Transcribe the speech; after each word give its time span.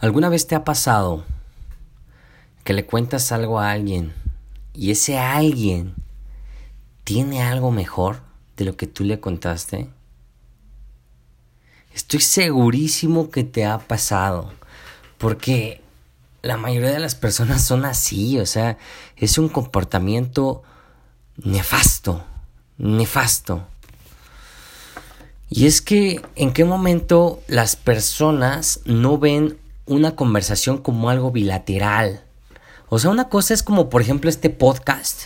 ¿Alguna 0.00 0.28
vez 0.28 0.46
te 0.46 0.54
ha 0.54 0.62
pasado 0.62 1.24
que 2.62 2.72
le 2.72 2.86
cuentas 2.86 3.32
algo 3.32 3.58
a 3.58 3.72
alguien 3.72 4.14
y 4.72 4.92
ese 4.92 5.18
alguien 5.18 5.96
tiene 7.02 7.42
algo 7.42 7.72
mejor 7.72 8.20
de 8.56 8.64
lo 8.64 8.76
que 8.76 8.86
tú 8.86 9.02
le 9.02 9.18
contaste? 9.18 9.88
Estoy 11.92 12.20
segurísimo 12.20 13.30
que 13.30 13.42
te 13.42 13.66
ha 13.66 13.78
pasado, 13.78 14.52
porque 15.18 15.80
la 16.42 16.56
mayoría 16.56 16.90
de 16.90 17.00
las 17.00 17.16
personas 17.16 17.64
son 17.64 17.84
así, 17.84 18.38
o 18.38 18.46
sea, 18.46 18.78
es 19.16 19.36
un 19.36 19.48
comportamiento 19.48 20.62
nefasto, 21.38 22.24
nefasto. 22.76 23.66
Y 25.50 25.66
es 25.66 25.82
que 25.82 26.22
en 26.36 26.52
qué 26.52 26.64
momento 26.64 27.42
las 27.48 27.74
personas 27.74 28.78
no 28.84 29.18
ven 29.18 29.58
una 29.88 30.14
conversación 30.14 30.78
como 30.78 31.10
algo 31.10 31.30
bilateral. 31.30 32.22
O 32.88 32.98
sea, 32.98 33.10
una 33.10 33.28
cosa 33.28 33.54
es 33.54 33.62
como 33.62 33.90
por 33.90 34.00
ejemplo 34.00 34.30
este 34.30 34.50
podcast, 34.50 35.24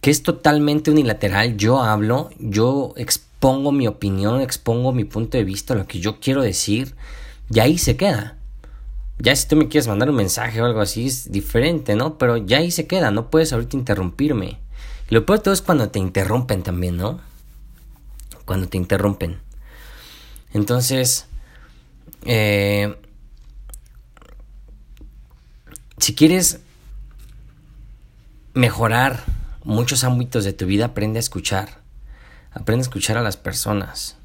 que 0.00 0.10
es 0.10 0.22
totalmente 0.22 0.90
unilateral. 0.90 1.56
Yo 1.56 1.82
hablo, 1.82 2.30
yo 2.38 2.94
expongo 2.96 3.72
mi 3.72 3.86
opinión, 3.86 4.40
expongo 4.40 4.92
mi 4.92 5.04
punto 5.04 5.38
de 5.38 5.44
vista, 5.44 5.74
lo 5.74 5.86
que 5.86 6.00
yo 6.00 6.20
quiero 6.20 6.42
decir, 6.42 6.94
y 7.52 7.60
ahí 7.60 7.78
se 7.78 7.96
queda. 7.96 8.36
Ya 9.18 9.36
si 9.36 9.48
tú 9.48 9.56
me 9.56 9.68
quieres 9.68 9.88
mandar 9.88 10.08
un 10.08 10.16
mensaje 10.16 10.62
o 10.62 10.64
algo 10.64 10.80
así 10.80 11.06
es 11.06 11.30
diferente, 11.30 11.94
¿no? 11.94 12.16
Pero 12.16 12.38
ya 12.38 12.58
ahí 12.58 12.70
se 12.70 12.86
queda, 12.86 13.10
no 13.10 13.30
puedes 13.30 13.52
ahorita 13.52 13.76
interrumpirme. 13.76 14.58
Lo 15.10 15.26
peor 15.26 15.40
de 15.40 15.44
todo 15.44 15.54
es 15.54 15.60
cuando 15.60 15.90
te 15.90 15.98
interrumpen 15.98 16.62
también, 16.62 16.96
¿no? 16.96 17.20
Cuando 18.46 18.68
te 18.68 18.78
interrumpen. 18.78 19.40
Entonces, 20.54 21.26
eh, 22.24 22.96
si 26.00 26.14
quieres 26.14 26.60
mejorar 28.54 29.24
muchos 29.64 30.04
ámbitos 30.04 30.44
de 30.44 30.52
tu 30.52 30.66
vida, 30.66 30.86
aprende 30.86 31.18
a 31.18 31.20
escuchar. 31.20 31.80
Aprende 32.52 32.82
a 32.82 32.88
escuchar 32.88 33.16
a 33.16 33.22
las 33.22 33.36
personas. 33.36 34.16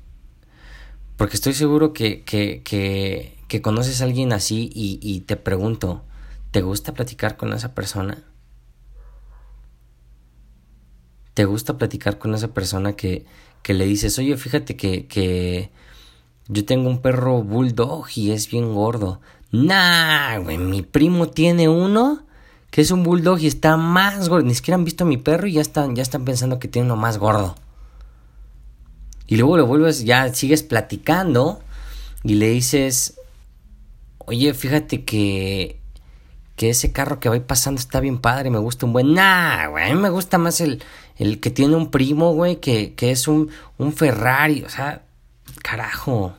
Porque 1.18 1.36
estoy 1.36 1.54
seguro 1.54 1.94
que, 1.94 2.24
que, 2.24 2.62
que, 2.64 3.62
conoces 3.62 4.02
a 4.02 4.04
alguien 4.04 4.34
así 4.34 4.70
y, 4.74 5.00
y 5.02 5.22
te 5.22 5.38
pregunto, 5.38 6.04
¿te 6.52 6.62
gusta 6.62 6.94
platicar 6.94 7.38
con 7.38 7.54
esa 7.54 7.74
persona? 7.74 8.24
¿Te 11.34 11.46
gusta 11.46 11.78
platicar 11.78 12.18
con 12.18 12.36
esa 12.36 12.54
persona 12.54 12.94
que, 12.94 13.26
que 13.62 13.74
le 13.74 13.86
dices, 13.86 14.20
oye, 14.20 14.36
fíjate 14.36 14.76
que, 14.76 15.08
que 15.08 15.70
yo 16.48 16.66
tengo 16.66 16.90
un 16.90 17.02
perro 17.02 17.44
bulldog 17.44 18.08
y 18.16 18.32
es 18.32 18.50
bien 18.50 18.74
gordo? 18.74 19.22
Nah, 19.64 20.38
güey, 20.40 20.58
mi 20.58 20.82
primo 20.82 21.30
tiene 21.30 21.70
uno 21.70 22.26
que 22.72 22.82
es 22.82 22.92
un 22.92 23.04
bulldog 23.04 23.40
y 23.40 23.48
está 23.48 23.78
más 23.78 24.28
gordo. 24.28 24.46
Ni 24.46 24.54
siquiera 24.54 24.76
han 24.76 24.84
visto 24.84 25.06
a 25.06 25.08
mi 25.08 25.16
perro 25.16 25.48
y 25.48 25.54
ya 25.54 25.62
están, 25.62 25.96
ya 25.96 26.04
están 26.04 26.26
pensando 26.26 26.60
que 26.60 26.68
tiene 26.68 26.88
uno 26.88 26.98
más 26.98 27.18
gordo. 27.18 27.56
Y 29.28 29.38
luego 29.38 29.56
lo 29.56 29.66
vuelves, 29.66 30.04
ya 30.04 30.34
sigues 30.34 30.62
platicando 30.62 31.62
y 32.24 32.36
le 32.36 32.50
dices, 32.50 33.18
oye, 34.18 34.54
fíjate 34.54 35.06
que, 35.06 35.80
que 36.58 36.70
ese 36.70 36.92
carro 36.92 37.22
que 37.22 37.30
va 37.30 37.40
pasando 37.40 37.80
está 37.80 38.02
bien 38.02 38.20
padre, 38.20 38.50
me 38.50 38.60
gusta 38.60 38.86
un 38.86 38.92
buen... 38.92 39.14
Nah, 39.14 39.68
güey, 39.68 39.90
a 39.90 39.96
mí 39.96 40.02
me 40.02 40.10
gusta 40.10 40.38
más 40.38 40.60
el, 40.60 40.84
el 41.18 41.40
que 41.40 41.52
tiene 41.52 41.78
un 41.78 41.92
primo, 41.92 42.34
güey, 42.34 42.58
que, 42.58 42.94
que 42.94 43.12
es 43.12 43.30
un, 43.30 43.50
un 43.78 43.94
Ferrari, 43.94 44.64
o 44.64 44.70
sea, 44.70 45.04
carajo. 45.64 46.34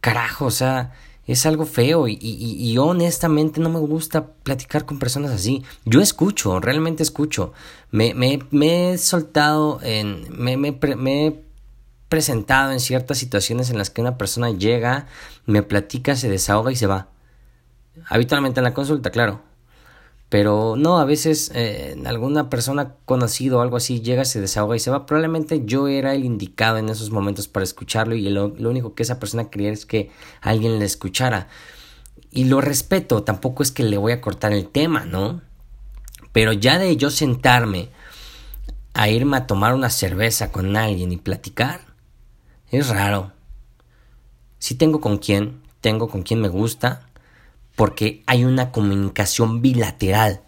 Carajo, 0.00 0.46
o 0.46 0.50
sea, 0.52 0.92
es 1.26 1.46
algo 1.46 1.64
feo 1.64 2.06
y, 2.06 2.18
y, 2.20 2.76
honestamente 2.78 3.60
no 3.60 3.70
me 3.70 3.78
gusta 3.78 4.26
platicar 4.42 4.84
con 4.84 4.98
personas 4.98 5.30
así. 5.30 5.64
Yo 5.84 6.00
escucho, 6.00 6.60
realmente 6.60 7.02
escucho. 7.02 7.52
Me, 7.90 8.12
me, 8.14 8.40
me 8.50 8.92
he 8.92 8.98
soltado, 8.98 9.80
en, 9.82 10.26
me, 10.30 10.56
me, 10.56 10.78
me, 10.96 11.26
he 11.26 11.44
presentado 12.08 12.72
en 12.72 12.80
ciertas 12.80 13.18
situaciones 13.18 13.70
en 13.70 13.78
las 13.78 13.88
que 13.88 14.02
una 14.02 14.18
persona 14.18 14.50
llega, 14.50 15.06
me 15.46 15.62
platica, 15.62 16.14
se 16.14 16.28
desahoga 16.28 16.72
y 16.72 16.76
se 16.76 16.86
va. 16.86 17.08
Habitualmente 18.06 18.60
en 18.60 18.64
la 18.64 18.74
consulta, 18.74 19.10
claro. 19.10 19.40
Pero 20.34 20.74
no, 20.76 20.98
a 20.98 21.04
veces 21.04 21.52
eh, 21.54 21.96
alguna 22.06 22.50
persona 22.50 22.96
conocido 23.04 23.58
o 23.58 23.60
algo 23.60 23.76
así 23.76 24.00
llega, 24.00 24.24
se 24.24 24.40
desahoga 24.40 24.74
y 24.74 24.80
se 24.80 24.90
va. 24.90 25.06
Probablemente 25.06 25.62
yo 25.64 25.86
era 25.86 26.12
el 26.12 26.24
indicado 26.24 26.78
en 26.78 26.88
esos 26.88 27.12
momentos 27.12 27.46
para 27.46 27.62
escucharlo 27.62 28.16
y 28.16 28.28
lo, 28.30 28.48
lo 28.48 28.68
único 28.68 28.96
que 28.96 29.04
esa 29.04 29.20
persona 29.20 29.48
quería 29.48 29.70
es 29.70 29.86
que 29.86 30.10
alguien 30.40 30.80
le 30.80 30.86
escuchara. 30.86 31.46
Y 32.32 32.46
lo 32.46 32.60
respeto, 32.60 33.22
tampoco 33.22 33.62
es 33.62 33.70
que 33.70 33.84
le 33.84 33.96
voy 33.96 34.10
a 34.10 34.20
cortar 34.20 34.52
el 34.52 34.66
tema, 34.66 35.04
¿no? 35.04 35.40
Pero 36.32 36.52
ya 36.52 36.80
de 36.80 36.96
yo 36.96 37.10
sentarme 37.10 37.90
a 38.92 39.08
irme 39.08 39.36
a 39.36 39.46
tomar 39.46 39.72
una 39.72 39.88
cerveza 39.88 40.50
con 40.50 40.76
alguien 40.76 41.12
y 41.12 41.16
platicar, 41.16 41.80
es 42.72 42.88
raro. 42.88 43.30
Si 44.58 44.74
tengo 44.74 45.00
con 45.00 45.18
quién, 45.18 45.62
tengo 45.80 46.08
con 46.08 46.22
quien 46.22 46.40
me 46.40 46.48
gusta, 46.48 47.06
porque 47.76 48.22
hay 48.26 48.44
una 48.44 48.72
comunicación 48.72 49.62
bilateral. 49.62 50.42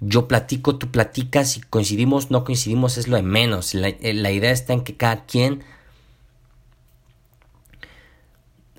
Yo 0.00 0.28
platico, 0.28 0.76
tú 0.76 0.90
platicas, 0.90 1.52
si 1.52 1.60
coincidimos, 1.60 2.30
no 2.30 2.44
coincidimos, 2.44 2.98
es 2.98 3.08
lo 3.08 3.16
de 3.16 3.22
menos. 3.22 3.74
La, 3.74 3.88
eh, 3.88 4.14
la 4.14 4.30
idea 4.30 4.50
está 4.50 4.72
en 4.72 4.84
que 4.84 4.96
cada 4.96 5.24
quien 5.24 5.64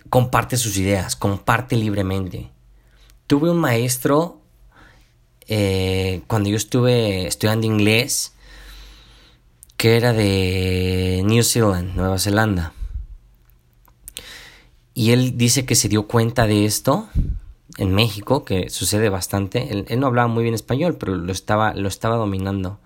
comparte 0.10 0.58
sus 0.58 0.78
ideas, 0.78 1.16
comparte 1.16 1.76
libremente. 1.76 2.50
Tuve 3.26 3.50
un 3.50 3.58
maestro 3.58 4.42
eh, 5.48 6.22
cuando 6.28 6.50
yo 6.50 6.58
estuve 6.58 7.28
estudiando 7.28 7.66
inglés 7.66 8.34
que 9.78 9.96
era 9.96 10.12
de 10.12 11.22
New 11.26 11.44
Zealand, 11.44 11.96
Nueva 11.96 12.18
Zelanda. 12.18 12.74
Y 14.94 15.12
él 15.12 15.38
dice 15.38 15.66
que 15.66 15.76
se 15.76 15.88
dio 15.88 16.08
cuenta 16.08 16.48
de 16.48 16.66
esto 16.66 17.08
en 17.78 17.94
México, 17.94 18.44
que 18.44 18.70
sucede 18.70 19.10
bastante. 19.10 19.86
Él, 19.88 20.00
no 20.00 20.08
hablaba 20.08 20.28
muy 20.28 20.44
bien 20.44 20.56
español, 20.56 20.98
pero 21.00 21.16
lo 21.16 21.32
estaba, 21.32 21.74
lo 21.74 21.88
estaba 21.88 22.16
dominando. 22.16 22.80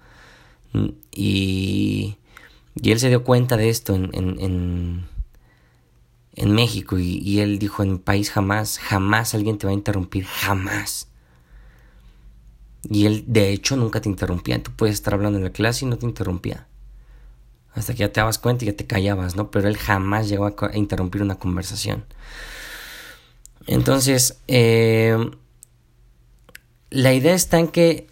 Mm, 0.73 0.89
y, 1.11 2.17
y 2.75 2.91
él 2.91 2.99
se 2.99 3.09
dio 3.09 3.23
cuenta 3.23 3.57
de 3.57 3.69
esto 3.69 3.95
en, 3.95 4.09
en, 4.13 5.07
en, 6.35 6.53
México. 6.53 6.99
Y, 6.99 7.19
y, 7.19 7.39
él 7.39 7.59
dijo, 7.59 7.83
en 7.83 7.93
mi 7.93 7.99
país 7.99 8.31
jamás, 8.31 8.79
jamás 8.79 9.33
alguien 9.33 9.57
te 9.57 9.65
va 9.67 9.71
a 9.71 9.75
interrumpir, 9.75 10.25
jamás. 10.25 11.07
Y 12.89 13.05
él, 13.05 13.23
de 13.27 13.51
hecho, 13.51 13.77
nunca 13.77 14.01
te 14.01 14.09
interrumpía. 14.09 14.61
Tú 14.61 14.71
puedes 14.75 14.95
estar 14.95 15.13
hablando 15.13 15.37
en 15.37 15.45
la 15.45 15.51
clase 15.51 15.85
y 15.85 15.87
no 15.87 15.97
te 15.97 16.05
interrumpía. 16.05 16.67
Hasta 17.73 17.93
que 17.93 17.99
ya 17.99 18.11
te 18.11 18.19
dabas 18.19 18.37
cuenta 18.37 18.65
y 18.65 18.67
ya 18.67 18.75
te 18.75 18.85
callabas, 18.85 19.35
¿no? 19.35 19.51
Pero 19.51 19.69
él 19.69 19.77
jamás 19.77 20.27
llegó 20.27 20.47
a 20.47 20.77
interrumpir 20.77 21.21
una 21.21 21.35
conversación. 21.35 22.03
Entonces, 23.67 24.39
eh, 24.47 25.17
la 26.89 27.13
idea 27.13 27.33
está 27.33 27.59
en 27.59 27.67
que 27.67 28.07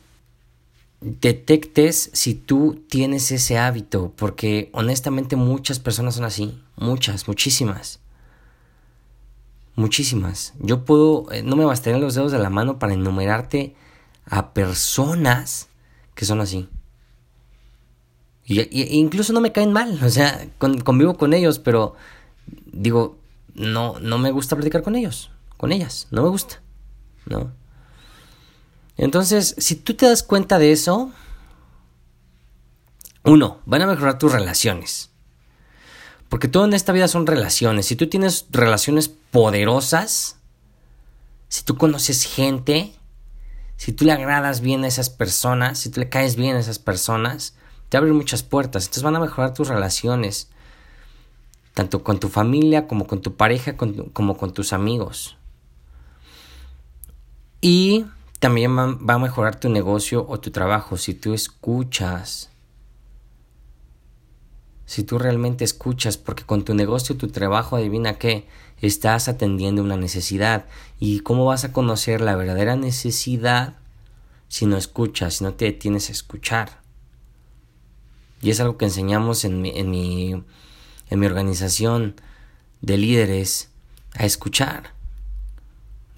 detectes 1.01 2.09
si 2.13 2.35
tú 2.35 2.83
tienes 2.89 3.31
ese 3.31 3.57
hábito, 3.57 4.13
porque 4.15 4.69
honestamente 4.73 5.35
muchas 5.35 5.79
personas 5.79 6.15
son 6.15 6.25
así, 6.25 6.61
muchas, 6.75 7.27
muchísimas. 7.27 7.99
Muchísimas. 9.75 10.53
Yo 10.59 10.83
puedo, 10.83 11.31
eh, 11.31 11.41
no 11.41 11.55
me 11.55 11.63
bastarían 11.63 12.01
los 12.01 12.15
dedos 12.15 12.33
de 12.33 12.39
la 12.39 12.49
mano 12.49 12.79
para 12.79 12.93
enumerarte 12.93 13.75
a 14.25 14.53
personas 14.53 15.69
que 16.15 16.25
son 16.25 16.41
así. 16.41 16.67
Y, 18.43 18.97
incluso 18.97 19.31
no 19.31 19.41
me 19.41 19.51
caen 19.51 19.71
mal, 19.71 20.03
o 20.03 20.09
sea, 20.09 20.49
convivo 20.57 21.15
con 21.17 21.33
ellos, 21.33 21.59
pero 21.59 21.95
digo, 22.71 23.17
no, 23.53 23.99
no 23.99 24.17
me 24.17 24.31
gusta 24.31 24.55
platicar 24.55 24.81
con 24.81 24.95
ellos 24.95 25.31
con 25.59 25.73
ellas. 25.73 26.07
No 26.09 26.23
me 26.23 26.29
gusta. 26.29 26.61
¿No? 27.25 27.51
Entonces, 28.95 29.55
si 29.57 29.75
tú 29.75 29.93
te 29.93 30.05
das 30.05 30.23
cuenta 30.23 30.57
de 30.57 30.71
eso, 30.71 31.11
uno, 33.23 33.59
van 33.65 33.81
a 33.81 33.87
mejorar 33.87 34.17
tus 34.17 34.31
relaciones. 34.31 35.09
Porque 36.29 36.47
todo 36.47 36.63
en 36.63 36.73
esta 36.73 36.93
vida 36.93 37.09
son 37.09 37.27
relaciones. 37.27 37.87
Si 37.87 37.97
tú 37.97 38.07
tienes 38.07 38.45
relaciones 38.51 39.09
poderosas, 39.09 40.37
si 41.49 41.63
tú 41.63 41.75
conoces 41.75 42.23
gente, 42.23 42.93
si 43.75 43.91
tú 43.91 44.05
le 44.05 44.13
agradas 44.13 44.61
bien 44.61 44.85
a 44.85 44.87
esas 44.87 45.09
personas, 45.09 45.79
si 45.79 45.89
tú 45.89 45.99
le 45.99 46.07
caes 46.07 46.37
bien 46.37 46.55
a 46.55 46.59
esas 46.59 46.79
personas, 46.79 47.53
te 47.89 47.97
abren 47.97 48.15
muchas 48.15 48.43
puertas. 48.43 48.83
Entonces 48.83 49.03
van 49.03 49.17
a 49.17 49.19
mejorar 49.19 49.53
tus 49.53 49.67
relaciones. 49.67 50.47
Tanto 51.73 52.01
con 52.01 52.17
tu 52.17 52.29
familia 52.29 52.87
como 52.87 53.07
con 53.07 53.21
tu 53.21 53.35
pareja, 53.35 53.75
como 53.75 54.37
con 54.37 54.53
tus 54.53 54.71
amigos. 54.71 55.35
Y 57.61 58.05
también 58.39 58.77
va 58.77 59.13
a 59.13 59.19
mejorar 59.19 59.59
tu 59.59 59.69
negocio 59.69 60.25
o 60.27 60.39
tu 60.39 60.51
trabajo 60.51 60.97
si 60.97 61.13
tú 61.13 61.33
escuchas. 61.33 62.49
si 64.89 65.03
tú 65.03 65.19
realmente 65.19 65.63
escuchas, 65.63 66.17
porque 66.17 66.45
con 66.45 66.65
tu 66.65 66.73
negocio, 66.73 67.15
tu 67.15 67.27
trabajo, 67.27 67.75
adivina 67.75 68.15
qué, 68.15 68.47
estás 68.81 69.27
atendiendo 69.27 69.83
una 69.83 69.97
necesidad. 69.97 70.65
¿Y 70.99 71.19
cómo 71.19 71.45
vas 71.45 71.63
a 71.63 71.71
conocer 71.71 72.21
la 72.21 72.35
verdadera 72.35 72.75
necesidad 72.75 73.75
si 74.47 74.65
no 74.65 74.77
escuchas, 74.77 75.35
si 75.35 75.43
no 75.43 75.53
te 75.53 75.65
detienes 75.65 76.09
a 76.09 76.13
escuchar? 76.13 76.79
Y 78.41 78.49
es 78.49 78.59
algo 78.61 78.77
que 78.77 78.85
enseñamos 78.85 79.45
en 79.45 79.61
mi, 79.61 79.69
en 79.77 79.91
mi, 79.91 80.31
en 80.31 81.19
mi 81.19 81.25
organización 81.27 82.15
de 82.81 82.97
líderes, 82.97 83.69
a 84.15 84.25
escuchar. 84.25 84.95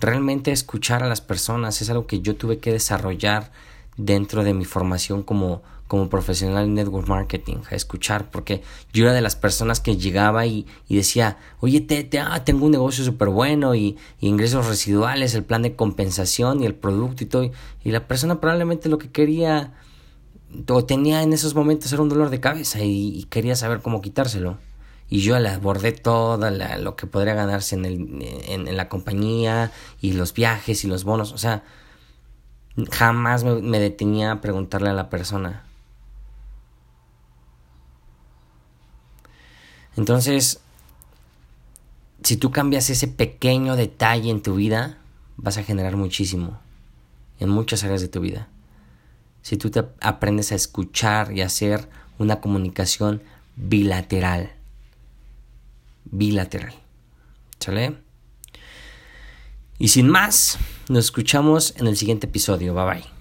Realmente 0.01 0.51
escuchar 0.51 1.03
a 1.03 1.07
las 1.07 1.21
personas 1.21 1.79
es 1.83 1.89
algo 1.91 2.07
que 2.07 2.21
yo 2.21 2.35
tuve 2.35 2.57
que 2.57 2.71
desarrollar 2.71 3.51
dentro 3.97 4.43
de 4.43 4.55
mi 4.55 4.65
formación 4.65 5.21
como, 5.21 5.61
como 5.87 6.09
profesional 6.09 6.65
en 6.65 6.73
network 6.73 7.07
marketing, 7.07 7.57
a 7.69 7.75
escuchar, 7.75 8.31
porque 8.31 8.63
yo 8.93 9.03
era 9.03 9.13
de 9.13 9.21
las 9.21 9.35
personas 9.35 9.79
que 9.79 9.97
llegaba 9.97 10.47
y, 10.47 10.65
decía, 10.89 11.37
oye, 11.59 11.81
te, 11.81 12.09
ah, 12.17 12.43
tengo 12.43 12.65
un 12.65 12.71
negocio 12.71 13.03
súper 13.03 13.29
bueno 13.29 13.75
y, 13.75 13.95
ingresos 14.21 14.65
residuales, 14.65 15.35
el 15.35 15.43
plan 15.43 15.61
de 15.61 15.75
compensación 15.75 16.63
y 16.63 16.65
el 16.65 16.73
producto 16.73 17.23
y 17.23 17.27
todo, 17.27 17.51
y 17.83 17.91
la 17.91 18.07
persona 18.07 18.41
probablemente 18.41 18.89
lo 18.89 18.97
que 18.97 19.11
quería 19.11 19.73
o 20.67 20.83
tenía 20.83 21.21
en 21.21 21.31
esos 21.31 21.53
momentos 21.53 21.93
era 21.93 22.01
un 22.01 22.09
dolor 22.09 22.31
de 22.31 22.39
cabeza 22.39 22.79
y, 22.81 23.27
quería 23.29 23.55
saber 23.55 23.81
cómo 23.81 24.01
quitárselo. 24.01 24.57
Y 25.11 25.19
yo 25.19 25.37
le 25.37 25.49
abordé 25.49 25.91
todo 25.91 26.49
lo 26.49 26.95
que 26.95 27.05
podría 27.05 27.35
ganarse 27.35 27.75
en, 27.75 27.85
el, 27.85 28.23
en 28.47 28.75
la 28.75 28.89
compañía 28.89 29.71
y 30.01 30.13
los 30.13 30.33
viajes 30.33 30.83
y 30.83 30.87
los 30.87 31.03
bonos, 31.03 31.33
o 31.33 31.37
sea, 31.37 31.63
Jamás 32.89 33.43
me, 33.43 33.79
detenía 33.79 34.31
a 34.31 34.41
preguntarle 34.41 34.89
a 34.89 34.93
la 34.93 35.09
persona. 35.09 35.65
Entonces, 39.97 40.61
si 42.23 42.37
tú 42.37 42.51
cambias 42.51 42.89
ese 42.89 43.07
pequeño 43.09 43.75
detalle 43.75 44.29
en 44.29 44.41
tu 44.41 44.55
vida, 44.55 44.97
vas 45.35 45.57
a 45.57 45.63
generar 45.63 45.97
muchísimo 45.97 46.59
en 47.39 47.49
muchas 47.49 47.83
áreas 47.83 48.01
de 48.01 48.07
tu 48.07 48.21
vida. 48.21 48.47
Si 49.41 49.57
tú 49.57 49.69
te 49.69 49.83
aprendes 49.99 50.51
a 50.51 50.55
escuchar 50.55 51.33
y 51.33 51.41
a 51.41 51.47
hacer 51.47 51.89
una 52.19 52.39
comunicación 52.39 53.21
bilateral. 53.57 54.53
Bilateral. 56.11 56.73
¿Sale? 57.59 57.95
Y 59.79 59.87
sin 59.87 60.07
más, 60.07 60.59
nos 60.89 61.05
escuchamos 61.05 61.73
en 61.77 61.87
el 61.87 61.97
siguiente 61.97 62.27
episodio. 62.27 62.73
Bye 62.73 62.85
bye. 62.85 63.20